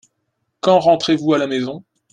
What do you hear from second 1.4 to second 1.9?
maison?